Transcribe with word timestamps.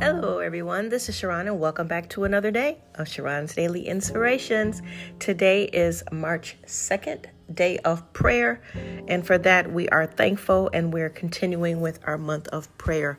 Hello, 0.00 0.38
everyone. 0.38 0.90
This 0.90 1.08
is 1.08 1.16
Sharron, 1.16 1.48
and 1.48 1.58
welcome 1.58 1.88
back 1.88 2.08
to 2.10 2.22
another 2.22 2.52
day 2.52 2.78
of 2.94 3.08
Sharron's 3.08 3.54
Daily 3.54 3.88
Inspirations. 3.88 4.80
Today 5.18 5.64
is 5.64 6.04
March 6.12 6.56
2nd, 6.66 7.26
day 7.52 7.78
of 7.78 8.12
prayer, 8.12 8.62
and 9.08 9.26
for 9.26 9.38
that, 9.38 9.72
we 9.72 9.88
are 9.88 10.06
thankful 10.06 10.70
and 10.72 10.92
we're 10.92 11.10
continuing 11.10 11.80
with 11.80 11.98
our 12.06 12.16
month 12.16 12.46
of 12.48 12.76
prayer. 12.78 13.18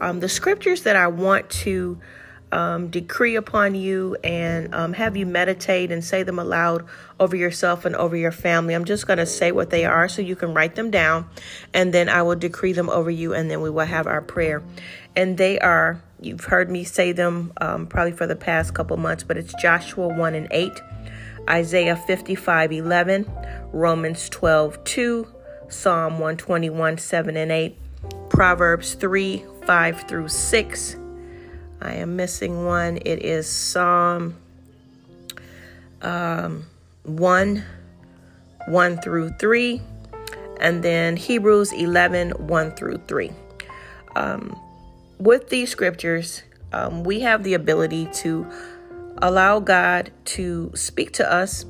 Um, 0.00 0.20
the 0.20 0.28
scriptures 0.28 0.84
that 0.84 0.94
I 0.94 1.08
want 1.08 1.50
to 1.50 2.00
um, 2.52 2.88
decree 2.88 3.36
upon 3.36 3.74
you 3.74 4.16
and 4.24 4.74
um, 4.74 4.92
have 4.92 5.16
you 5.16 5.26
meditate 5.26 5.92
and 5.92 6.04
say 6.04 6.22
them 6.22 6.38
aloud 6.38 6.86
over 7.18 7.36
yourself 7.36 7.84
and 7.84 7.94
over 7.94 8.16
your 8.16 8.32
family. 8.32 8.74
I'm 8.74 8.84
just 8.84 9.06
going 9.06 9.18
to 9.18 9.26
say 9.26 9.52
what 9.52 9.70
they 9.70 9.84
are 9.84 10.08
so 10.08 10.22
you 10.22 10.36
can 10.36 10.54
write 10.54 10.74
them 10.74 10.90
down, 10.90 11.28
and 11.72 11.92
then 11.92 12.08
I 12.08 12.22
will 12.22 12.36
decree 12.36 12.72
them 12.72 12.88
over 12.88 13.10
you, 13.10 13.34
and 13.34 13.50
then 13.50 13.60
we 13.60 13.70
will 13.70 13.86
have 13.86 14.06
our 14.06 14.22
prayer. 14.22 14.62
And 15.16 15.36
they 15.36 15.58
are, 15.58 16.02
you've 16.20 16.44
heard 16.44 16.70
me 16.70 16.84
say 16.84 17.12
them 17.12 17.52
um, 17.60 17.86
probably 17.86 18.12
for 18.12 18.26
the 18.26 18.36
past 18.36 18.74
couple 18.74 18.96
months, 18.96 19.22
but 19.22 19.36
it's 19.36 19.54
Joshua 19.60 20.08
1 20.08 20.34
and 20.34 20.48
8, 20.50 20.70
Isaiah 21.48 21.96
55 21.96 22.72
11, 22.72 23.30
Romans 23.72 24.28
12 24.28 24.82
2, 24.84 25.26
Psalm 25.68 26.14
121 26.14 26.98
7 26.98 27.36
and 27.36 27.52
8, 27.52 27.76
Proverbs 28.28 28.94
3 28.94 29.44
5 29.66 30.08
through 30.08 30.28
6. 30.28 30.96
I 31.82 31.94
am 31.94 32.16
missing 32.16 32.66
one. 32.66 32.98
It 32.98 33.24
is 33.24 33.48
Psalm 33.48 34.36
um, 36.02 36.66
1 37.04 37.64
1 38.66 38.98
through 38.98 39.30
3, 39.38 39.80
and 40.60 40.82
then 40.82 41.16
Hebrews 41.16 41.72
11 41.72 42.30
1 42.30 42.70
through 42.72 42.98
3. 43.08 43.30
Um, 44.16 44.60
with 45.20 45.50
these 45.50 45.70
scriptures, 45.70 46.42
um, 46.72 47.04
we 47.04 47.20
have 47.20 47.44
the 47.44 47.54
ability 47.54 48.08
to 48.14 48.46
allow 49.18 49.60
God 49.60 50.10
to 50.24 50.72
speak 50.74 51.12
to 51.12 51.32
us. 51.32 51.66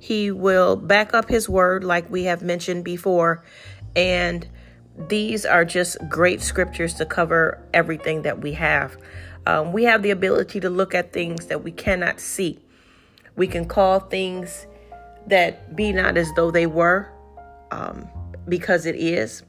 He 0.00 0.30
will 0.30 0.76
back 0.76 1.14
up 1.14 1.28
His 1.28 1.48
word, 1.48 1.84
like 1.84 2.10
we 2.10 2.24
have 2.24 2.42
mentioned 2.42 2.84
before. 2.84 3.44
And 3.94 4.46
these 5.08 5.46
are 5.46 5.64
just 5.64 5.96
great 6.08 6.40
scriptures 6.42 6.94
to 6.94 7.06
cover 7.06 7.64
everything 7.72 8.22
that 8.22 8.40
we 8.40 8.52
have. 8.52 8.96
Um, 9.46 9.72
we 9.72 9.84
have 9.84 10.02
the 10.02 10.10
ability 10.10 10.60
to 10.60 10.68
look 10.68 10.94
at 10.94 11.12
things 11.12 11.46
that 11.46 11.62
we 11.62 11.70
cannot 11.70 12.20
see. 12.20 12.58
We 13.36 13.46
can 13.46 13.66
call 13.66 14.00
things 14.00 14.66
that 15.28 15.76
be 15.76 15.92
not 15.92 16.16
as 16.16 16.32
though 16.34 16.50
they 16.50 16.66
were, 16.66 17.12
um, 17.70 18.08
because 18.48 18.86
it 18.86 18.96
is. 18.96 19.44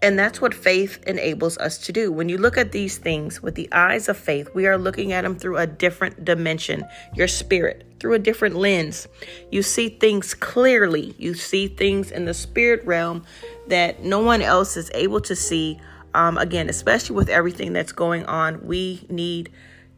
And 0.00 0.16
that's 0.16 0.40
what 0.40 0.54
faith 0.54 1.02
enables 1.06 1.58
us 1.58 1.78
to 1.78 1.92
do. 1.92 2.12
When 2.12 2.28
you 2.28 2.38
look 2.38 2.56
at 2.56 2.70
these 2.70 2.98
things 2.98 3.42
with 3.42 3.56
the 3.56 3.68
eyes 3.72 4.08
of 4.08 4.16
faith, 4.16 4.48
we 4.54 4.66
are 4.66 4.78
looking 4.78 5.12
at 5.12 5.22
them 5.22 5.36
through 5.36 5.56
a 5.56 5.66
different 5.66 6.24
dimension, 6.24 6.84
your 7.14 7.26
spirit, 7.26 7.84
through 7.98 8.14
a 8.14 8.18
different 8.20 8.54
lens. 8.54 9.08
You 9.50 9.62
see 9.62 9.88
things 9.88 10.34
clearly. 10.34 11.16
You 11.18 11.34
see 11.34 11.66
things 11.66 12.12
in 12.12 12.26
the 12.26 12.34
spirit 12.34 12.84
realm 12.84 13.24
that 13.66 14.04
no 14.04 14.20
one 14.20 14.40
else 14.40 14.76
is 14.76 14.90
able 14.94 15.20
to 15.22 15.34
see. 15.34 15.80
Um, 16.14 16.38
again, 16.38 16.68
especially 16.68 17.16
with 17.16 17.28
everything 17.28 17.72
that's 17.72 17.92
going 17.92 18.24
on, 18.26 18.64
we 18.66 19.04
need 19.10 19.50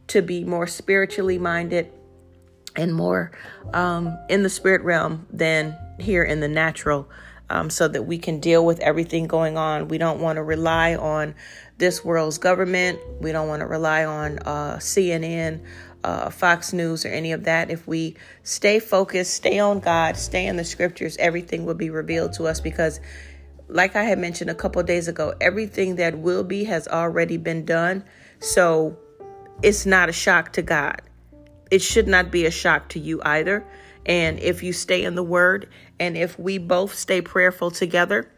to 0.07 0.21
be 0.21 0.43
more 0.43 0.67
spiritually 0.67 1.37
minded 1.37 1.91
and 2.75 2.93
more 2.93 3.31
um, 3.73 4.17
in 4.29 4.43
the 4.43 4.49
spirit 4.49 4.81
realm 4.81 5.27
than 5.31 5.77
here 5.99 6.23
in 6.23 6.39
the 6.39 6.47
natural 6.47 7.07
um, 7.51 7.69
so 7.69 7.87
that 7.89 8.03
we 8.03 8.17
can 8.17 8.39
deal 8.39 8.65
with 8.65 8.79
everything 8.79 9.27
going 9.27 9.57
on. 9.57 9.89
We 9.89 9.97
don't 9.97 10.21
want 10.21 10.37
to 10.37 10.43
rely 10.43 10.95
on 10.95 11.35
this 11.77 12.03
world's 12.03 12.37
government. 12.37 12.99
We 13.19 13.33
don't 13.33 13.49
want 13.49 13.59
to 13.59 13.65
rely 13.65 14.05
on 14.05 14.39
uh, 14.39 14.77
CNN, 14.77 15.59
uh, 16.01 16.29
Fox 16.29 16.71
News, 16.71 17.05
or 17.05 17.09
any 17.09 17.33
of 17.33 17.43
that. 17.43 17.69
If 17.69 17.85
we 17.85 18.15
stay 18.43 18.79
focused, 18.79 19.33
stay 19.33 19.59
on 19.59 19.81
God, 19.81 20.15
stay 20.15 20.47
in 20.47 20.55
the 20.55 20.63
scriptures, 20.63 21.17
everything 21.17 21.65
will 21.65 21.75
be 21.75 21.89
revealed 21.89 22.31
to 22.33 22.45
us 22.45 22.61
because, 22.61 23.01
like 23.67 23.97
I 23.97 24.03
had 24.03 24.17
mentioned 24.17 24.49
a 24.49 24.55
couple 24.55 24.81
days 24.83 25.09
ago, 25.09 25.33
everything 25.41 25.97
that 25.97 26.17
will 26.17 26.45
be 26.45 26.63
has 26.63 26.87
already 26.87 27.35
been 27.35 27.65
done. 27.65 28.05
So 28.39 28.97
it's 29.61 29.85
not 29.85 30.07
a 30.07 30.13
shock 30.13 30.53
to 30.53 30.61
God. 30.61 31.01
It 31.69 31.81
should 31.81 32.07
not 32.07 32.31
be 32.31 32.45
a 32.45 32.51
shock 32.51 32.87
to 32.89 32.99
you 32.99 33.21
either. 33.25 33.65
And 34.05 34.39
if 34.39 34.63
you 34.63 34.73
stay 34.73 35.03
in 35.03 35.15
the 35.15 35.23
word 35.23 35.69
and 35.99 36.17
if 36.17 36.37
we 36.39 36.57
both 36.57 36.95
stay 36.95 37.21
prayerful 37.21 37.71
together, 37.71 38.31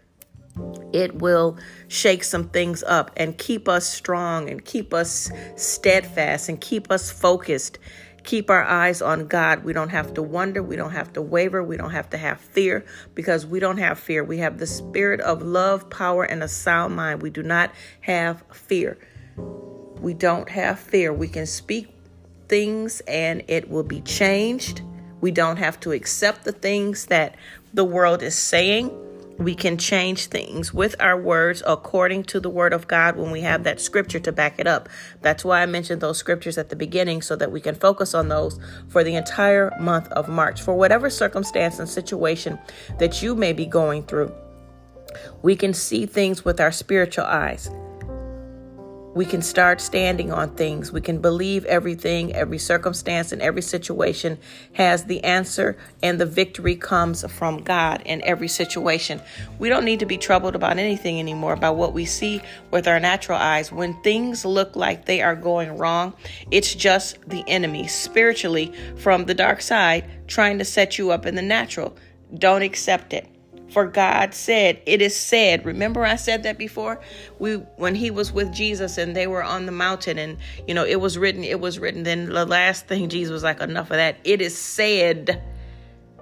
it 0.92 1.16
will 1.16 1.58
shake 1.88 2.24
some 2.24 2.50
things 2.50 2.84
up 2.84 3.12
and 3.18 3.38
keep 3.38 3.68
us 3.68 3.88
strong 3.88 4.50
and 4.50 4.64
keep 4.64 4.94
us 4.94 5.32
steadfast 5.56 6.50
and 6.50 6.62
keep 6.62 6.92
us 6.92 7.12
focused. 7.12 7.80
Keep 8.24 8.50
our 8.50 8.64
eyes 8.64 9.02
on 9.02 9.28
God. 9.28 9.66
We 9.66 9.74
don't 9.74 9.90
have 9.90 10.14
to 10.14 10.22
wonder. 10.22 10.64
We 10.64 10.78
don't 10.78 10.92
have 10.92 11.12
to 11.14 11.22
waver. 11.22 11.62
We 11.62 11.76
don't 11.76 11.90
have 11.90 12.10
to 12.12 12.18
have 12.18 12.40
fear 12.40 12.86
because 13.16 13.46
we 13.46 13.60
don't 13.60 13.80
have 13.80 14.00
fear. 14.00 14.24
We 14.24 14.38
have 14.38 14.60
the 14.60 14.68
spirit 14.68 15.20
of 15.20 15.42
love, 15.42 15.90
power, 15.90 16.24
and 16.24 16.42
a 16.42 16.48
sound 16.48 16.96
mind. 16.96 17.22
We 17.22 17.32
do 17.32 17.44
not 17.44 17.72
have 18.02 18.44
fear. 18.54 18.98
We 20.00 20.14
don't 20.14 20.48
have 20.50 20.80
fear. 20.80 21.12
We 21.12 21.28
can 21.28 21.46
speak 21.46 21.90
things 22.48 23.02
and 23.08 23.44
it 23.48 23.70
will 23.70 23.84
be 23.84 24.00
changed 24.02 24.84
we 25.24 25.32
don't 25.32 25.56
have 25.56 25.80
to 25.80 25.94
accept 25.94 26.44
the 26.44 26.52
things 26.52 27.06
that 27.06 27.36
the 27.74 27.86
world 27.86 28.22
is 28.22 28.38
saying. 28.38 28.92
We 29.38 29.56
can 29.56 29.78
change 29.78 30.26
things 30.26 30.74
with 30.74 30.98
our 31.00 31.18
words 31.18 31.64
according 31.66 32.26
to 32.26 32.42
the 32.42 32.50
word 32.50 32.74
of 32.74 32.90
God 32.90 33.16
when 33.16 33.32
we 33.32 33.40
have 33.40 33.64
that 33.64 33.80
scripture 33.80 34.20
to 34.20 34.34
back 34.34 34.60
it 34.60 34.68
up. 34.68 34.90
That's 35.22 35.46
why 35.46 35.62
I 35.62 35.66
mentioned 35.66 36.02
those 36.02 36.18
scriptures 36.18 36.58
at 36.58 36.68
the 36.68 36.76
beginning 36.76 37.22
so 37.22 37.38
that 37.38 37.54
we 37.54 37.62
can 37.62 37.74
focus 37.74 38.14
on 38.14 38.28
those 38.28 38.60
for 38.90 39.02
the 39.02 39.16
entire 39.16 39.72
month 39.80 40.10
of 40.10 40.28
March. 40.28 40.62
For 40.62 40.74
whatever 40.74 41.10
circumstance 41.10 41.80
and 41.80 41.88
situation 41.88 42.60
that 43.00 43.22
you 43.22 43.34
may 43.34 43.54
be 43.54 43.66
going 43.66 44.04
through, 44.04 44.36
we 45.42 45.56
can 45.56 45.74
see 45.74 46.06
things 46.06 46.44
with 46.44 46.60
our 46.60 46.74
spiritual 46.74 47.24
eyes 47.24 47.70
we 49.14 49.26
can 49.26 49.42
start 49.42 49.80
standing 49.80 50.32
on 50.32 50.56
things. 50.56 50.92
We 50.92 51.02
can 51.02 51.20
believe 51.20 51.66
everything, 51.66 52.34
every 52.34 52.58
circumstance, 52.58 53.32
and 53.32 53.42
every 53.42 53.62
situation 53.62 54.40
has 54.74 55.06
the 55.06 55.24
answer, 55.24 55.78
and 56.02 56.20
the 56.20 56.26
victory 56.26 56.76
comes 56.76 57.30
from 57.32 57.62
God 57.64 58.02
in 58.06 58.24
every 58.24 58.48
situation. 58.48 59.22
We 59.60 59.70
don't 59.70 59.86
need 59.86 60.00
to 60.00 60.06
be 60.06 60.18
troubled 60.18 60.56
about 60.56 60.80
anything 60.80 61.20
anymore, 61.20 61.54
about 61.54 61.76
what 61.76 61.94
we 61.94 62.06
see 62.06 62.42
with 62.72 62.88
our 62.88 63.00
natural 63.00 63.38
eyes. 63.38 63.72
When 63.72 64.02
things 64.02 64.46
look 64.46 64.76
like 64.76 65.06
they 65.06 65.22
are 65.22 65.36
going 65.36 65.78
wrong, 65.78 66.14
it's 66.50 66.74
just 66.74 67.18
the 67.30 67.44
enemy 67.48 67.88
spiritually 67.88 68.74
from 68.98 69.26
the 69.26 69.36
dark 69.36 69.62
side 69.62 70.06
trying 70.28 70.58
to 70.58 70.66
set 70.66 70.98
you 70.98 71.12
up 71.12 71.26
in 71.26 71.36
the 71.36 71.42
natural. 71.42 71.96
Don't 72.36 72.64
accept 72.64 73.14
it. 73.14 73.33
For 73.74 73.88
God 73.88 74.36
said, 74.36 74.82
it 74.86 75.02
is 75.02 75.16
said. 75.16 75.66
Remember 75.66 76.06
I 76.06 76.16
said 76.16 76.44
that 76.44 76.60
before? 76.60 77.02
We 77.40 77.56
when 77.78 77.96
he 77.96 78.12
was 78.12 78.32
with 78.32 78.54
Jesus 78.54 79.00
and 79.00 79.16
they 79.16 79.26
were 79.26 79.44
on 79.44 79.66
the 79.66 79.72
mountain 79.72 80.20
and 80.20 80.38
you 80.68 80.76
know, 80.76 80.86
it 80.86 81.02
was 81.02 81.18
written, 81.18 81.44
it 81.44 81.60
was 81.60 81.80
written. 81.80 82.04
Then 82.04 82.30
the 82.30 82.46
last 82.46 82.86
thing 82.88 83.10
Jesus 83.10 83.32
was 83.32 83.42
like, 83.42 83.62
enough 83.62 83.90
of 83.90 83.98
that. 83.98 84.18
It 84.24 84.42
is 84.42 84.56
said. 84.56 85.42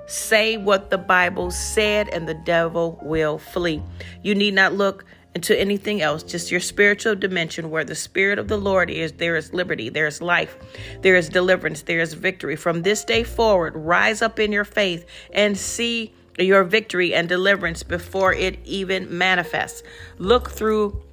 Say 0.08 0.58
what 0.58 0.90
the 0.90 0.98
Bible 0.98 1.52
said 1.52 2.10
and 2.10 2.28
the 2.28 2.34
devil 2.34 3.00
will 3.02 3.38
flee. 3.38 3.82
You 4.24 4.36
need 4.36 4.54
not 4.54 4.74
look 4.74 5.06
into 5.36 5.58
anything 5.58 6.02
else, 6.02 6.24
just 6.24 6.52
your 6.52 6.60
spiritual 6.60 7.16
dimension 7.16 7.70
where 7.70 7.86
the 7.86 7.96
Spirit 7.96 8.38
of 8.38 8.50
the 8.50 8.58
Lord 8.58 8.90
is, 8.90 9.14
there 9.14 9.38
is 9.38 9.54
liberty, 9.54 9.88
there 9.88 10.08
is 10.08 10.22
life, 10.22 10.58
there 11.02 11.16
is 11.16 11.30
deliverance, 11.30 11.84
there 11.84 12.02
is 12.02 12.14
victory. 12.14 12.58
From 12.58 12.82
this 12.82 13.06
day 13.06 13.24
forward, 13.24 13.74
rise 13.76 14.22
up 14.22 14.40
in 14.40 14.52
your 14.52 14.66
faith 14.66 15.06
and 15.32 15.58
see 15.58 16.14
your 16.38 16.64
victory 16.64 17.14
and 17.14 17.28
deliverance 17.28 17.84
before 17.84 18.34
it 18.34 18.60
even 18.66 19.18
manifests. 19.18 19.84
Look 20.18 20.50
through 20.50 21.04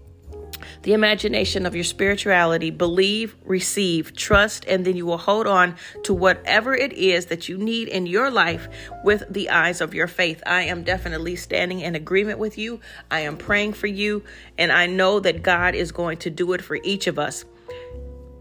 the 0.83 0.93
imagination 0.93 1.67
of 1.67 1.75
your 1.75 1.85
spirituality, 1.85 2.71
believe, 2.71 3.37
receive, 3.45 4.15
trust, 4.15 4.65
and 4.67 4.85
then 4.85 4.97
you 4.97 5.07
will 5.07 5.19
hold 5.19 5.47
on 5.47 5.77
to 6.05 6.15
whatever 6.15 6.75
it 6.75 6.93
is 6.93 7.27
that 7.27 7.49
you 7.49 7.59
need 7.59 7.89
in 7.89 8.07
your 8.07 8.31
life 8.31 8.69
with 9.05 9.25
the 9.31 9.51
eyes 9.51 9.81
of 9.81 9.95
your 9.95 10.07
faith. 10.07 10.43
I 10.47 10.63
am 10.63 10.85
definitely 10.85 11.37
standing 11.37 11.81
in 11.81 11.95
agreement 11.95 12.39
with 12.39 12.59
you. 12.59 12.81
I 13.11 13.21
am 13.21 13.37
praying 13.37 13.75
for 13.75 13.87
you, 13.87 14.23
and 14.57 14.73
I 14.73 14.87
know 14.87 15.21
that 15.21 15.43
God 15.43 15.75
is 15.75 15.93
going 15.93 16.19
to 16.19 16.31
do 16.31 16.53
it 16.53 16.63
for 16.63 16.79
each 16.83 17.07
of 17.07 17.19
us. 17.19 17.45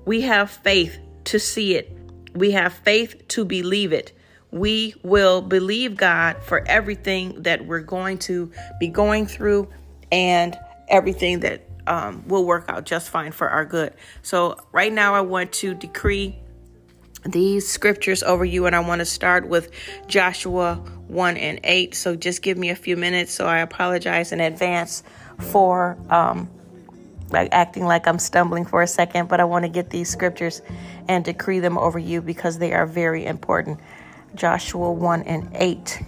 We 0.06 0.22
have 0.22 0.50
faith 0.50 0.98
to 1.26 1.40
see 1.40 1.76
it, 1.76 1.92
we 2.34 2.52
have 2.52 2.74
faith 2.74 3.28
to 3.30 3.44
believe 3.44 3.92
it 3.92 4.17
we 4.60 4.96
will 5.04 5.42
believe 5.42 5.96
God 5.96 6.44
for 6.44 6.66
everything 6.68 7.44
that 7.44 7.66
we're 7.66 7.82
going 7.82 8.18
to 8.20 8.52
be 8.80 8.88
going 8.88 9.26
through 9.26 9.70
and 10.12 10.58
everything 10.88 11.42
that 11.42 11.68
um, 11.88 12.28
will 12.28 12.46
work 12.46 12.66
out 12.68 12.86
just 12.86 13.10
fine 13.10 13.32
for 13.32 13.50
our 13.50 13.66
good. 13.66 13.94
So, 14.22 14.58
right 14.72 14.92
now, 14.92 15.16
I 15.16 15.22
want 15.22 15.54
to 15.54 15.74
decree 15.74 16.38
these 17.26 17.68
scriptures 17.68 18.24
over 18.24 18.46
you, 18.46 18.66
and 18.66 18.76
I 18.76 18.80
want 18.82 19.00
to 19.00 19.06
start 19.06 19.48
with 19.48 19.72
Joshua 20.08 20.76
1 21.08 21.38
and 21.38 21.60
8. 21.64 21.96
So, 21.96 22.16
just 22.16 22.42
give 22.42 22.58
me 22.58 22.70
a 22.70 22.76
few 22.76 22.98
minutes. 22.98 23.32
So, 23.32 23.48
I 23.48 23.60
apologize 23.60 24.32
in 24.32 24.42
advance 24.42 25.04
for 25.40 25.98
um, 26.10 26.50
acting 27.34 27.86
like 27.86 28.08
I'm 28.08 28.20
stumbling 28.20 28.66
for 28.66 28.82
a 28.82 28.88
second, 28.88 29.30
but 29.30 29.40
I 29.40 29.46
want 29.46 29.64
to 29.64 29.70
get 29.70 29.90
these 29.90 30.10
scriptures 30.10 30.62
and 31.08 31.24
decree 31.24 31.60
them 31.60 31.78
over 31.78 32.00
you 32.00 32.22
because 32.22 32.58
they 32.58 32.74
are 32.74 32.86
very 32.86 33.26
important. 33.26 33.80
Joshua 34.36 34.92
1 34.92 35.24
and 35.24 35.50
8. 35.54 36.02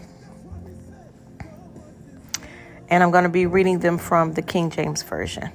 And 2.89 3.03
I'm 3.03 3.11
going 3.11 3.23
to 3.23 3.29
be 3.29 3.45
reading 3.45 3.79
them 3.79 3.97
from 3.97 4.33
the 4.33 4.41
King 4.41 4.69
James 4.69 5.03
Version. 5.03 5.51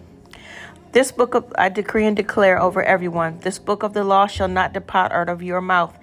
This 0.92 1.10
book 1.10 1.34
of 1.34 1.52
I 1.58 1.68
decree 1.68 2.06
and 2.06 2.16
declare 2.16 2.60
over 2.60 2.80
everyone, 2.80 3.40
this 3.40 3.58
book 3.58 3.82
of 3.82 3.94
the 3.94 4.04
law 4.04 4.28
shall 4.28 4.46
not 4.46 4.72
depart 4.72 5.10
out 5.10 5.28
of 5.28 5.42
your 5.42 5.60
mouth, 5.60 5.98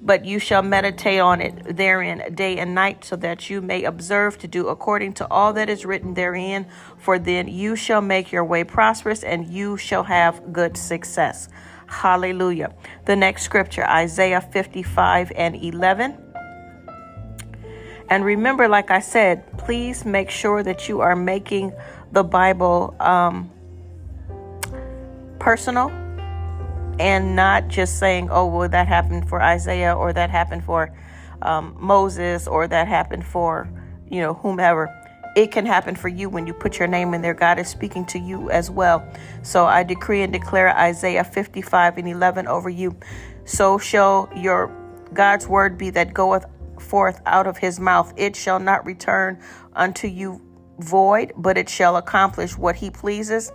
but 0.00 0.24
you 0.24 0.38
shall 0.38 0.62
meditate 0.62 1.18
on 1.18 1.40
it 1.40 1.76
therein 1.76 2.32
day 2.32 2.58
and 2.58 2.72
night, 2.72 3.04
so 3.04 3.16
that 3.16 3.50
you 3.50 3.60
may 3.60 3.82
observe 3.82 4.38
to 4.38 4.46
do 4.46 4.68
according 4.68 5.14
to 5.14 5.26
all 5.28 5.52
that 5.54 5.68
is 5.68 5.84
written 5.84 6.14
therein. 6.14 6.66
For 6.96 7.18
then 7.18 7.48
you 7.48 7.74
shall 7.74 8.00
make 8.00 8.30
your 8.30 8.44
way 8.44 8.62
prosperous, 8.62 9.24
and 9.24 9.48
you 9.48 9.76
shall 9.76 10.04
have 10.04 10.52
good 10.52 10.76
success. 10.76 11.48
Hallelujah. 11.88 12.74
The 13.06 13.16
next 13.16 13.42
scripture, 13.42 13.84
Isaiah 13.84 14.40
55 14.40 15.32
and 15.34 15.56
11. 15.56 16.16
And 18.10 18.24
remember, 18.24 18.68
like 18.68 18.90
I 18.90 19.00
said, 19.00 19.58
please 19.58 20.04
make 20.04 20.30
sure 20.30 20.62
that 20.62 20.88
you 20.88 21.00
are 21.00 21.16
making 21.16 21.72
the 22.12 22.24
Bible 22.24 22.94
um, 23.00 23.50
personal 25.38 25.90
and 26.98 27.36
not 27.36 27.68
just 27.68 27.98
saying, 27.98 28.28
oh, 28.30 28.46
well, 28.46 28.68
that 28.68 28.88
happened 28.88 29.28
for 29.28 29.42
Isaiah 29.42 29.94
or 29.94 30.12
that 30.12 30.30
happened 30.30 30.64
for 30.64 30.92
um, 31.42 31.76
Moses 31.78 32.46
or 32.46 32.66
that 32.66 32.88
happened 32.88 33.24
for, 33.24 33.68
you 34.10 34.20
know, 34.20 34.34
whomever. 34.34 34.88
It 35.38 35.52
can 35.52 35.66
happen 35.66 35.94
for 35.94 36.08
you 36.08 36.28
when 36.28 36.48
you 36.48 36.52
put 36.52 36.80
your 36.80 36.88
name 36.88 37.14
in 37.14 37.22
there. 37.22 37.32
God 37.32 37.60
is 37.60 37.68
speaking 37.68 38.04
to 38.06 38.18
you 38.18 38.50
as 38.50 38.72
well. 38.72 39.08
So 39.42 39.66
I 39.66 39.84
decree 39.84 40.22
and 40.22 40.32
declare 40.32 40.76
Isaiah 40.76 41.22
55 41.22 41.96
and 41.96 42.08
11 42.08 42.48
over 42.48 42.68
you. 42.68 42.96
So 43.44 43.78
shall 43.78 44.28
your 44.34 44.66
God's 45.14 45.46
word 45.46 45.78
be 45.78 45.90
that 45.90 46.12
goeth 46.12 46.44
forth 46.80 47.20
out 47.24 47.46
of 47.46 47.56
his 47.56 47.78
mouth. 47.78 48.12
It 48.16 48.34
shall 48.34 48.58
not 48.58 48.84
return 48.84 49.40
unto 49.74 50.08
you 50.08 50.42
void, 50.80 51.32
but 51.36 51.56
it 51.56 51.68
shall 51.68 51.98
accomplish 51.98 52.58
what 52.58 52.74
he 52.74 52.90
pleases 52.90 53.52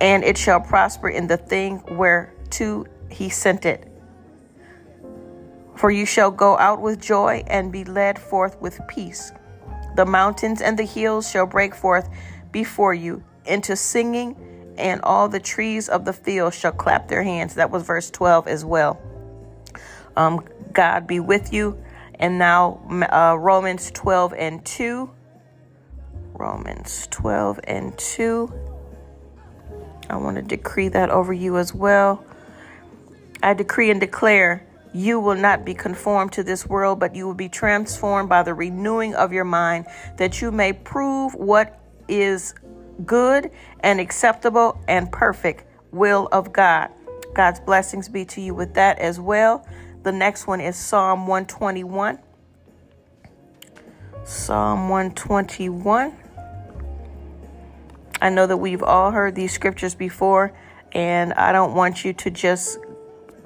and 0.00 0.22
it 0.22 0.38
shall 0.38 0.60
prosper 0.60 1.08
in 1.08 1.26
the 1.26 1.38
thing 1.38 1.82
whereto 1.90 2.84
he 3.10 3.28
sent 3.28 3.66
it. 3.66 3.90
For 5.74 5.90
you 5.90 6.06
shall 6.06 6.30
go 6.30 6.56
out 6.56 6.80
with 6.80 7.00
joy 7.00 7.42
and 7.48 7.72
be 7.72 7.82
led 7.82 8.16
forth 8.16 8.60
with 8.60 8.78
peace. 8.86 9.32
The 9.98 10.06
mountains 10.06 10.62
and 10.62 10.78
the 10.78 10.84
hills 10.84 11.28
shall 11.28 11.44
break 11.44 11.74
forth 11.74 12.08
before 12.52 12.94
you 12.94 13.24
into 13.44 13.74
singing, 13.74 14.36
and 14.78 15.00
all 15.02 15.28
the 15.28 15.40
trees 15.40 15.88
of 15.88 16.04
the 16.04 16.12
field 16.12 16.54
shall 16.54 16.70
clap 16.70 17.08
their 17.08 17.24
hands. 17.24 17.56
That 17.56 17.72
was 17.72 17.82
verse 17.82 18.08
12 18.08 18.46
as 18.46 18.64
well. 18.64 19.02
Um, 20.16 20.44
God 20.72 21.08
be 21.08 21.18
with 21.18 21.52
you. 21.52 21.82
And 22.14 22.38
now, 22.38 22.80
uh, 23.12 23.36
Romans 23.40 23.90
12 23.90 24.34
and 24.34 24.64
2. 24.64 25.10
Romans 26.32 27.08
12 27.10 27.58
and 27.64 27.98
2. 27.98 28.52
I 30.08 30.16
want 30.16 30.36
to 30.36 30.42
decree 30.42 30.90
that 30.90 31.10
over 31.10 31.32
you 31.32 31.58
as 31.58 31.74
well. 31.74 32.24
I 33.42 33.52
decree 33.52 33.90
and 33.90 33.98
declare 33.98 34.64
you 34.92 35.20
will 35.20 35.34
not 35.34 35.64
be 35.64 35.74
conformed 35.74 36.32
to 36.32 36.42
this 36.42 36.66
world, 36.66 36.98
but 36.98 37.14
you 37.14 37.26
will 37.26 37.34
be 37.34 37.48
transformed 37.48 38.28
by 38.28 38.42
the 38.42 38.54
renewing 38.54 39.14
of 39.14 39.32
your 39.32 39.44
mind, 39.44 39.86
that 40.16 40.40
you 40.40 40.50
may 40.50 40.72
prove 40.72 41.34
what 41.34 41.80
is 42.08 42.54
good 43.04 43.50
and 43.80 44.00
acceptable 44.00 44.80
and 44.88 45.10
perfect 45.12 45.64
will 45.92 46.28
of 46.32 46.52
God. 46.52 46.90
God's 47.34 47.60
blessings 47.60 48.08
be 48.08 48.24
to 48.26 48.40
you 48.40 48.54
with 48.54 48.74
that 48.74 48.98
as 48.98 49.20
well. 49.20 49.66
The 50.02 50.12
next 50.12 50.46
one 50.46 50.60
is 50.60 50.76
Psalm 50.76 51.26
121. 51.26 52.18
Psalm 54.24 54.88
121. 54.88 56.16
I 58.20 58.30
know 58.30 58.46
that 58.46 58.56
we've 58.56 58.82
all 58.82 59.10
heard 59.10 59.34
these 59.34 59.52
scriptures 59.52 59.94
before, 59.94 60.52
and 60.92 61.32
I 61.34 61.52
don't 61.52 61.74
want 61.74 62.04
you 62.04 62.12
to 62.14 62.30
just 62.30 62.78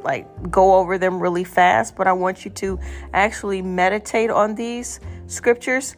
like 0.04 0.50
go 0.50 0.76
over 0.76 0.98
them 0.98 1.20
really 1.20 1.44
fast, 1.44 1.96
but 1.96 2.06
I 2.06 2.12
want 2.12 2.44
you 2.44 2.50
to 2.52 2.78
actually 3.12 3.62
meditate 3.62 4.30
on 4.30 4.54
these 4.54 5.00
scriptures. 5.26 5.96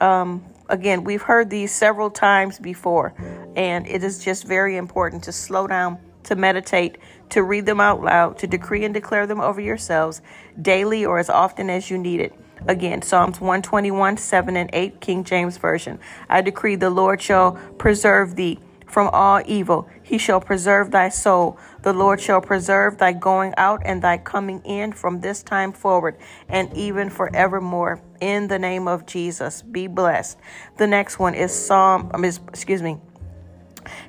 Um, 0.00 0.44
again, 0.68 1.04
we've 1.04 1.22
heard 1.22 1.50
these 1.50 1.72
several 1.72 2.10
times 2.10 2.58
before, 2.58 3.14
and 3.56 3.86
it 3.86 4.04
is 4.04 4.22
just 4.24 4.46
very 4.46 4.76
important 4.76 5.24
to 5.24 5.32
slow 5.32 5.66
down, 5.66 5.98
to 6.24 6.36
meditate, 6.36 6.98
to 7.30 7.42
read 7.42 7.66
them 7.66 7.80
out 7.80 8.02
loud, 8.02 8.38
to 8.38 8.46
decree 8.46 8.84
and 8.84 8.94
declare 8.94 9.26
them 9.26 9.40
over 9.40 9.60
yourselves 9.60 10.22
daily 10.60 11.04
or 11.04 11.18
as 11.18 11.28
often 11.30 11.70
as 11.70 11.90
you 11.90 11.98
need 11.98 12.20
it. 12.20 12.32
Again, 12.66 13.02
Psalms 13.02 13.40
121, 13.40 14.16
7 14.16 14.56
and 14.56 14.70
8, 14.72 15.00
King 15.00 15.24
James 15.24 15.56
Version. 15.56 15.98
I 16.28 16.40
decree 16.40 16.76
the 16.76 16.90
Lord 16.90 17.22
shall 17.22 17.52
preserve 17.78 18.34
thee 18.34 18.58
from 18.88 19.08
all 19.12 19.42
evil. 19.46 19.88
He 20.02 20.18
shall 20.18 20.40
preserve 20.40 20.90
thy 20.90 21.10
soul. 21.10 21.58
The 21.82 21.92
Lord 21.92 22.20
shall 22.20 22.40
preserve 22.40 22.98
thy 22.98 23.12
going 23.12 23.54
out 23.56 23.82
and 23.84 24.02
thy 24.02 24.18
coming 24.18 24.60
in 24.64 24.92
from 24.92 25.20
this 25.20 25.42
time 25.42 25.72
forward 25.72 26.16
and 26.48 26.72
even 26.74 27.10
forevermore. 27.10 28.00
In 28.20 28.48
the 28.48 28.58
name 28.58 28.88
of 28.88 29.06
Jesus, 29.06 29.62
be 29.62 29.86
blessed. 29.86 30.38
The 30.78 30.86
next 30.86 31.18
one 31.18 31.34
is 31.34 31.52
Psalm, 31.52 32.10
um, 32.14 32.24
is, 32.24 32.40
excuse 32.48 32.82
me, 32.82 32.98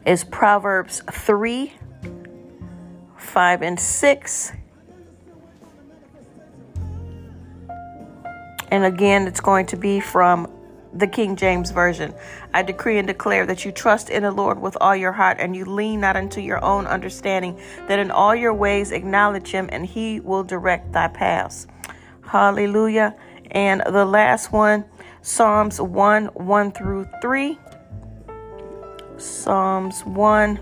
is 0.05 0.23
Proverbs 0.23 1.03
3, 1.11 1.73
5 3.17 3.61
and 3.61 3.79
6. 3.79 4.51
And 8.71 8.85
again, 8.85 9.27
it's 9.27 9.41
going 9.41 9.65
to 9.67 9.77
be 9.77 9.99
from 9.99 10.47
the 10.93 11.07
King 11.07 11.35
James 11.35 11.71
Version. 11.71 12.13
I 12.53 12.63
decree 12.63 12.97
and 12.97 13.07
declare 13.07 13.45
that 13.45 13.65
you 13.65 13.71
trust 13.71 14.09
in 14.09 14.23
the 14.23 14.31
Lord 14.31 14.59
with 14.59 14.77
all 14.81 14.95
your 14.95 15.11
heart 15.11 15.37
and 15.39 15.55
you 15.55 15.65
lean 15.65 16.01
not 16.01 16.15
unto 16.15 16.41
your 16.41 16.63
own 16.63 16.87
understanding, 16.87 17.59
that 17.87 17.99
in 17.99 18.11
all 18.11 18.35
your 18.35 18.53
ways 18.53 18.91
acknowledge 18.91 19.51
him 19.51 19.69
and 19.71 19.85
he 19.85 20.19
will 20.19 20.43
direct 20.43 20.91
thy 20.93 21.07
paths. 21.07 21.67
Hallelujah. 22.21 23.15
And 23.51 23.81
the 23.85 24.05
last 24.05 24.51
one, 24.51 24.85
Psalms 25.21 25.81
1 25.81 26.27
1 26.27 26.71
through 26.71 27.07
3. 27.21 27.57
Psalms 29.17 30.01
1 30.05 30.59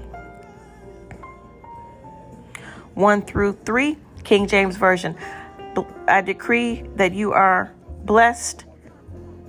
1 2.95 3.21
through 3.21 3.53
3, 3.63 3.95
King 4.23 4.47
James 4.47 4.75
Version. 4.75 5.15
I 6.07 6.21
decree 6.21 6.83
that 6.95 7.13
you 7.13 7.31
are 7.31 7.71
blessed, 8.05 8.65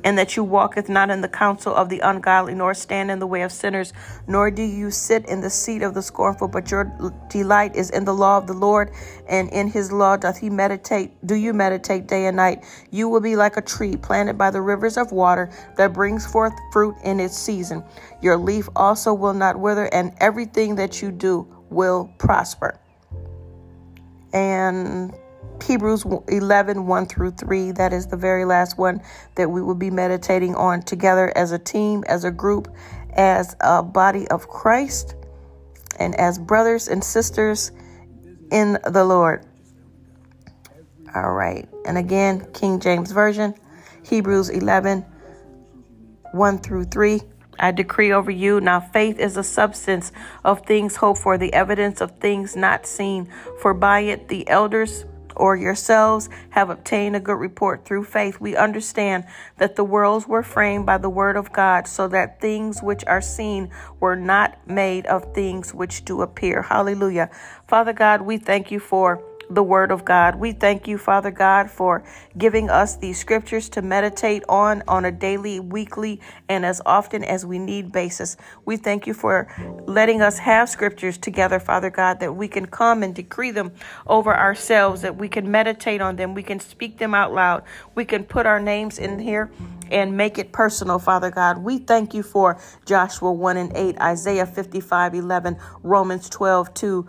and 0.09 0.17
that 0.17 0.39
you 0.39 0.43
walketh 0.43 0.89
not 0.89 1.11
in 1.11 1.21
the 1.21 1.29
counsel 1.29 1.75
of 1.75 1.91
the 1.91 2.01
ungodly, 2.01 2.55
nor 2.55 2.73
stand 2.73 3.11
in 3.11 3.19
the 3.19 3.27
way 3.27 3.43
of 3.43 3.53
sinners, 3.53 3.93
nor 4.27 4.51
do 4.51 4.63
you 4.63 4.91
sit 4.91 5.23
in 5.27 5.43
the 5.43 5.51
seat 5.51 5.83
of 5.83 5.93
the 5.93 6.01
scornful, 6.01 6.49
but 6.49 6.71
your 6.71 6.91
delight 7.29 7.77
is 7.77 7.91
in 7.91 8.07
the 8.07 8.15
law 8.15 8.39
of 8.39 8.47
the 8.47 8.55
Lord, 8.55 8.91
and 9.29 9.51
in 9.51 9.69
his 9.69 9.93
law 9.93 10.17
doth 10.17 10.39
he 10.39 10.49
meditate. 10.49 11.13
Do 11.27 11.35
you 11.35 11.53
meditate 11.53 12.07
day 12.07 12.25
and 12.25 12.39
night? 12.39 12.65
You 12.91 13.11
will 13.11 13.21
be 13.21 13.37
like 13.37 13.59
a 13.59 13.61
tree 13.61 13.99
planted 13.99 14.39
by 14.39 14.51
the 14.51 14.63
rivers 14.63 14.97
of 14.97 15.13
water 15.13 15.51
that 15.77 15.93
brings 15.93 16.25
forth 16.25 16.55
fruit 16.73 16.97
in 17.05 17.21
its 17.21 17.37
season. 17.37 17.85
Your 18.23 18.39
leaf 18.39 18.67
also 18.75 19.13
will 19.13 19.35
not 19.35 19.61
wither, 19.61 19.93
and 19.93 20.15
everything 20.21 20.77
that 20.77 21.03
you 21.03 21.13
do 21.13 21.47
will 21.69 22.11
prosper. 22.17 22.81
And 24.33 25.13
Hebrews 25.63 26.05
11, 26.29 26.87
1 26.87 27.07
through 27.07 27.33
3. 27.33 27.73
That 27.73 27.93
is 27.93 28.07
the 28.07 28.17
very 28.17 28.45
last 28.45 28.79
one 28.79 29.03
that 29.35 29.51
we 29.51 29.63
will 29.63 29.75
be 29.75 29.91
meditating 29.91 30.55
on 30.55 30.83
together 30.83 31.33
as 31.37 31.53
a 31.53 31.59
team, 31.59 32.05
as 32.07 32.25
a 32.25 32.31
group, 32.31 32.75
as 33.11 33.57
a 33.61 33.83
body 33.83 34.27
of 34.29 34.49
Christ, 34.49 35.15
and 35.99 36.15
as 36.15 36.39
brothers 36.39 36.89
and 36.89 37.03
sisters 37.03 37.73
in 38.51 38.79
the 38.87 39.05
Lord. 39.05 39.45
All 41.15 41.33
right. 41.33 41.69
And 41.85 41.99
again, 41.99 42.47
King 42.53 42.81
James 42.81 43.13
Version, 43.13 43.55
Hebrews 44.05 44.51
11, 44.51 45.05
1 46.33 46.59
through 46.59 46.85
3. 46.85 47.21
I 47.61 47.73
decree 47.73 48.13
over 48.13 48.31
you 48.31 48.61
now 48.61 48.79
faith 48.79 49.19
is 49.19 49.35
the 49.35 49.43
substance 49.43 50.13
of 50.45 50.65
things 50.65 50.97
hoped 50.97 51.21
for, 51.21 51.37
the 51.37 51.53
evidence 51.53 52.01
of 52.01 52.13
things 52.21 52.55
not 52.55 52.87
seen. 52.87 53.29
For 53.61 53.75
by 53.75 54.01
it 54.01 54.29
the 54.29 54.49
elders 54.49 55.05
or 55.39 55.57
yourselves 55.57 56.29
have 56.51 56.71
obtained 56.71 57.17
a 57.17 57.21
good 57.21 57.39
report 57.39 57.85
through 57.85 58.05
faith, 58.05 58.41
we 58.41 58.57
understand 58.57 59.25
that 59.57 59.77
the 59.77 59.85
worlds 59.85 60.27
were 60.27 60.43
framed 60.43 60.87
by 60.87 60.99
the 60.99 61.11
word 61.11 61.37
of 61.37 61.53
God, 61.53 61.87
so 61.87 62.09
that 62.09 62.41
things 62.41 62.83
which 62.83 63.05
are 63.07 63.21
seen 63.21 63.71
were 64.01 64.17
not 64.17 64.67
made 64.67 65.07
of 65.07 65.35
things 65.35 65.73
which 65.73 66.05
do 66.05 66.23
appear. 66.23 66.63
Hallelujah. 66.63 67.31
Father 67.67 67.93
God, 67.93 68.23
we 68.23 68.39
thank 68.39 68.71
you 68.71 68.81
for 68.81 69.23
the 69.51 69.63
Word 69.63 69.91
of 69.91 70.05
God. 70.05 70.37
We 70.37 70.53
thank 70.53 70.87
you, 70.87 70.99
Father 70.99 71.31
God, 71.31 71.71
for 71.71 72.05
giving 72.37 72.71
us 72.71 72.97
these 72.97 73.19
scriptures 73.19 73.69
to 73.71 73.83
meditate 73.83 74.45
on 74.49 74.83
on 74.87 75.05
a 75.05 75.13
daily, 75.13 75.61
weekly, 75.61 76.21
and 76.49 76.65
as 76.65 76.81
often 76.85 77.25
as 77.25 77.47
we 77.47 77.59
need 77.59 77.93
basis. 77.93 78.37
We 78.65 78.77
thank 78.77 79.07
you 79.07 79.15
for 79.15 79.49
letting 79.87 80.21
us 80.21 80.39
have 80.39 80.69
scriptures 80.69 81.19
together, 81.19 81.59
Father 81.59 81.91
God, 81.91 82.21
that 82.21 82.35
we 82.35 82.49
can 82.49 82.67
come 82.67 83.03
and 83.03 83.15
decree 83.15 83.51
them 83.51 83.73
over 84.07 84.35
ourselves, 84.35 85.03
that 85.03 85.17
we 85.17 85.29
can 85.29 85.51
meditate 85.51 86.01
on 86.01 86.17
them, 86.17 86.35
we 86.35 86.43
can 86.43 86.61
speak 86.61 86.99
them 86.99 87.15
out 87.15 87.33
loud, 87.33 87.63
we 87.95 88.05
can 88.05 88.25
put 88.25 88.47
our 88.47 88.61
names 88.61 88.99
in 88.99 89.19
here 89.19 89.51
and 89.91 90.17
make 90.17 90.39
it 90.39 90.53
personal, 90.53 90.99
Father 90.99 91.31
God. 91.31 91.59
We 91.59 91.79
thank 91.79 92.13
you 92.13 92.23
for 92.23 92.59
Joshua 92.85 93.33
1 93.33 93.57
and 93.57 93.77
8, 93.77 93.99
Isaiah 93.99 94.47
55 94.47 95.15
11, 95.15 95.57
Romans 95.83 96.29
12 96.29 96.75
2, 96.75 97.07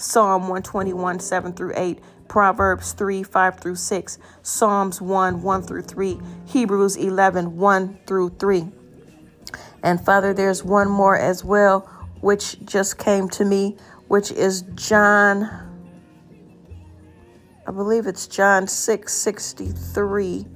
Psalm 0.00 0.42
121 0.42 1.20
7 1.20 1.52
through 1.52 1.74
8, 1.76 1.98
Proverbs 2.26 2.92
3 2.92 3.22
5 3.22 3.60
through 3.60 3.74
6, 3.76 4.18
Psalms 4.42 5.00
1 5.02 5.42
1 5.42 5.62
through 5.62 5.82
3, 5.82 6.18
Hebrews 6.46 6.96
11 6.96 7.56
1 7.56 7.98
through 8.06 8.30
3. 8.30 8.68
And 9.82 10.00
Father, 10.00 10.32
there's 10.32 10.64
one 10.64 10.88
more 10.88 11.18
as 11.18 11.44
well, 11.44 11.80
which 12.22 12.64
just 12.64 12.96
came 12.96 13.28
to 13.28 13.44
me, 13.44 13.76
which 14.08 14.32
is 14.32 14.62
John, 14.74 15.50
I 17.66 17.70
believe 17.70 18.06
it's 18.06 18.26
John 18.26 18.66
6 18.66 19.12
63. 19.12 20.46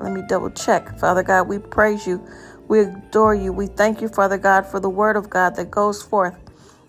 Let 0.00 0.12
me 0.12 0.22
double 0.28 0.50
check. 0.50 0.98
Father 0.98 1.22
God, 1.22 1.48
we 1.48 1.58
praise 1.58 2.06
you. 2.06 2.22
We 2.68 2.80
adore 2.80 3.34
you. 3.34 3.52
We 3.52 3.68
thank 3.68 4.02
you, 4.02 4.08
Father 4.08 4.36
God, 4.36 4.66
for 4.66 4.80
the 4.80 4.90
word 4.90 5.16
of 5.16 5.30
God 5.30 5.56
that 5.56 5.70
goes 5.70 6.02
forth. 6.02 6.36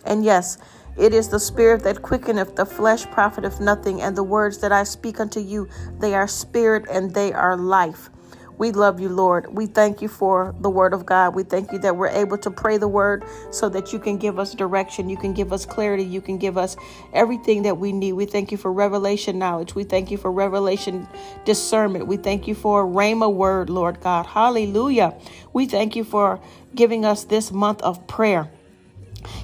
And 0.05 0.23
yes, 0.25 0.57
it 0.97 1.13
is 1.13 1.29
the 1.29 1.39
spirit 1.39 1.83
that 1.83 2.01
quickeneth, 2.01 2.55
the 2.55 2.65
flesh 2.65 3.05
profiteth 3.11 3.59
nothing, 3.59 4.01
and 4.01 4.15
the 4.15 4.23
words 4.23 4.59
that 4.59 4.71
I 4.71 4.83
speak 4.83 5.19
unto 5.19 5.39
you, 5.39 5.69
they 5.99 6.13
are 6.15 6.27
spirit 6.27 6.85
and 6.91 7.13
they 7.13 7.33
are 7.33 7.57
life. 7.57 8.09
We 8.57 8.71
love 8.71 8.99
you, 8.99 9.09
Lord. 9.09 9.53
We 9.53 9.65
thank 9.65 10.01
you 10.01 10.07
for 10.07 10.55
the 10.61 10.69
word 10.69 10.93
of 10.93 11.05
God. 11.05 11.35
We 11.35 11.43
thank 11.43 11.71
you 11.71 11.79
that 11.79 11.97
we're 11.97 12.09
able 12.09 12.37
to 12.39 12.51
pray 12.51 12.77
the 12.77 12.87
word 12.87 13.25
so 13.51 13.69
that 13.69 13.91
you 13.91 13.99
can 13.99 14.17
give 14.17 14.39
us 14.39 14.53
direction, 14.53 15.09
you 15.09 15.17
can 15.17 15.33
give 15.33 15.51
us 15.51 15.65
clarity, 15.65 16.03
you 16.03 16.21
can 16.21 16.37
give 16.37 16.57
us 16.57 16.77
everything 17.13 17.63
that 17.63 17.77
we 17.77 17.91
need. 17.91 18.13
We 18.13 18.25
thank 18.25 18.51
you 18.51 18.57
for 18.57 18.71
revelation 18.71 19.39
knowledge. 19.39 19.75
We 19.75 19.83
thank 19.83 20.11
you 20.11 20.17
for 20.17 20.31
revelation 20.31 21.07
discernment. 21.45 22.07
We 22.07 22.17
thank 22.17 22.47
you 22.47 22.55
for 22.55 22.83
a 22.83 22.87
Rhema 22.87 23.33
word, 23.33 23.69
Lord 23.69 23.99
God. 24.01 24.27
Hallelujah. 24.27 25.15
We 25.53 25.65
thank 25.65 25.95
you 25.95 26.03
for 26.03 26.39
giving 26.75 27.05
us 27.05 27.25
this 27.25 27.51
month 27.51 27.81
of 27.81 28.07
prayer. 28.07 28.49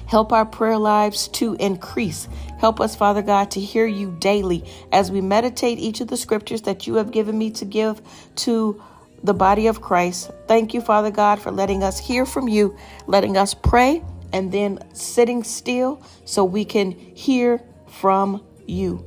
Help 0.06 0.32
our 0.32 0.44
prayer 0.44 0.78
lives 0.78 1.28
to 1.28 1.54
increase. 1.54 2.28
Help 2.58 2.80
us, 2.80 2.94
Father 2.94 3.22
God, 3.22 3.50
to 3.52 3.60
hear 3.60 3.86
you 3.86 4.16
daily 4.18 4.64
as 4.92 5.10
we 5.10 5.20
meditate 5.20 5.78
each 5.78 6.00
of 6.00 6.08
the 6.08 6.16
scriptures 6.16 6.62
that 6.62 6.86
you 6.86 6.94
have 6.94 7.10
given 7.10 7.38
me 7.38 7.50
to 7.52 7.64
give 7.64 8.02
to 8.36 8.82
the 9.22 9.34
body 9.34 9.66
of 9.66 9.80
Christ. 9.80 10.30
Thank 10.46 10.74
you, 10.74 10.80
Father 10.80 11.10
God, 11.10 11.38
for 11.38 11.50
letting 11.50 11.82
us 11.82 11.98
hear 11.98 12.24
from 12.24 12.48
you, 12.48 12.76
letting 13.06 13.36
us 13.36 13.54
pray, 13.54 14.02
and 14.32 14.50
then 14.52 14.78
sitting 14.94 15.42
still 15.42 16.02
so 16.24 16.44
we 16.44 16.64
can 16.64 16.92
hear 16.92 17.60
from 17.88 18.42
you, 18.66 19.04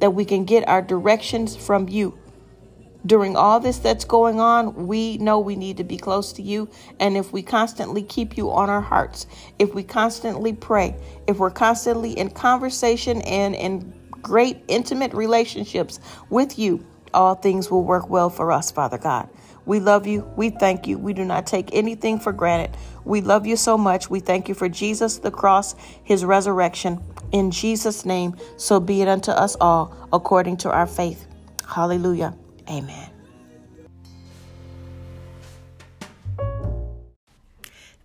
that 0.00 0.10
we 0.10 0.24
can 0.24 0.44
get 0.44 0.66
our 0.68 0.82
directions 0.82 1.54
from 1.54 1.88
you. 1.88 2.18
During 3.06 3.36
all 3.36 3.60
this 3.60 3.78
that's 3.78 4.04
going 4.04 4.40
on, 4.40 4.86
we 4.86 5.16
know 5.18 5.38
we 5.38 5.54
need 5.54 5.76
to 5.76 5.84
be 5.84 5.96
close 5.96 6.32
to 6.34 6.42
you. 6.42 6.68
And 6.98 7.16
if 7.16 7.32
we 7.32 7.42
constantly 7.42 8.02
keep 8.02 8.36
you 8.36 8.50
on 8.50 8.68
our 8.68 8.80
hearts, 8.80 9.26
if 9.58 9.74
we 9.74 9.84
constantly 9.84 10.52
pray, 10.52 10.96
if 11.28 11.38
we're 11.38 11.50
constantly 11.50 12.12
in 12.12 12.30
conversation 12.30 13.22
and 13.22 13.54
in 13.54 13.94
great 14.22 14.58
intimate 14.66 15.14
relationships 15.14 16.00
with 16.30 16.58
you, 16.58 16.84
all 17.14 17.36
things 17.36 17.70
will 17.70 17.84
work 17.84 18.10
well 18.10 18.28
for 18.28 18.50
us, 18.50 18.70
Father 18.72 18.98
God. 18.98 19.28
We 19.66 19.80
love 19.80 20.06
you. 20.06 20.28
We 20.36 20.50
thank 20.50 20.86
you. 20.86 20.98
We 20.98 21.12
do 21.12 21.24
not 21.24 21.46
take 21.46 21.70
anything 21.72 22.18
for 22.18 22.32
granted. 22.32 22.76
We 23.04 23.20
love 23.20 23.46
you 23.46 23.56
so 23.56 23.78
much. 23.78 24.10
We 24.10 24.20
thank 24.20 24.48
you 24.48 24.54
for 24.54 24.68
Jesus, 24.68 25.18
the 25.18 25.30
cross, 25.30 25.74
his 26.04 26.24
resurrection. 26.24 27.00
In 27.32 27.50
Jesus' 27.50 28.04
name, 28.04 28.36
so 28.56 28.80
be 28.80 29.02
it 29.02 29.08
unto 29.08 29.32
us 29.32 29.56
all 29.60 30.08
according 30.12 30.58
to 30.58 30.70
our 30.70 30.86
faith. 30.86 31.26
Hallelujah. 31.68 32.36
Amen. 32.68 33.10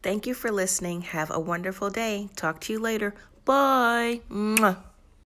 Thank 0.04 0.26
you 0.26 0.34
for 0.34 0.52
listening. 0.52 1.02
Have 1.02 1.30
a 1.30 1.40
wonderful 1.40 1.90
day. 1.90 2.30
Talk 2.36 2.60
to 2.62 2.74
you 2.74 2.80
later. 2.80 3.14
Bye. 3.46 4.22
Mwah. 4.30 4.91